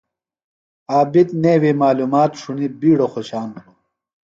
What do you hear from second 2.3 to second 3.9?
ݜُݨی سخت خوشان بِھلوۡ۔